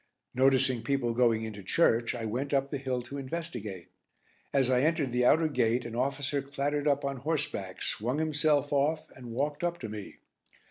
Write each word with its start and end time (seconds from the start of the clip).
Noticing 0.33 0.81
people 0.81 1.13
going 1.13 1.43
into 1.43 1.61
church, 1.61 2.15
I 2.15 2.25
went 2.25 2.55
up 2.55 2.71
the 2.71 2.79
hill 2.79 3.03
to 3.03 3.19
investigate. 3.19 3.89
As 4.51 4.71
I 4.71 4.81
entered 4.81 5.11
the 5.11 5.25
outer 5.25 5.47
gate 5.47 5.85
an 5.85 5.95
officer 5.95 6.41
clattered 6.41 6.87
up 6.87 7.05
on 7.05 7.17
horseback, 7.17 7.83
swung 7.83 8.17
himself 8.17 8.73
off 8.73 9.11
and 9.15 9.29
walked 9.29 9.63
up 9.63 9.77
to 9.81 9.89
me. 9.89 10.17